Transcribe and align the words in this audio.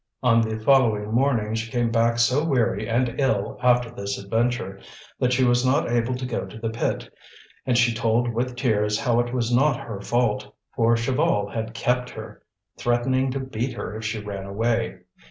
On 0.23 0.41
the 0.41 0.59
following 0.59 1.11
morning 1.11 1.53
she 1.53 1.69
came 1.71 1.91
back 1.91 2.17
so 2.17 2.43
weary 2.43 2.89
and 2.89 3.13
ill 3.19 3.59
after 3.61 3.91
this 3.91 4.17
adventure 4.17 4.79
that 5.19 5.31
she 5.31 5.43
was 5.43 5.63
not 5.63 5.91
able 5.91 6.15
to 6.15 6.25
go 6.25 6.47
to 6.47 6.57
the 6.57 6.71
pit; 6.71 7.07
and 7.67 7.77
she 7.77 7.93
told 7.93 8.33
with 8.33 8.55
tears 8.55 8.97
how 8.99 9.19
it 9.19 9.31
was 9.31 9.53
not 9.53 9.79
her 9.81 10.01
fault, 10.01 10.55
for 10.75 10.95
Chaval 10.95 11.51
had 11.53 11.75
kept 11.75 12.09
her, 12.09 12.41
threatening 12.79 13.29
to 13.29 13.39
beat 13.39 13.73
her 13.73 13.95
if 13.95 14.03
she 14.03 14.17
ran 14.19 14.45
away. 14.47 15.01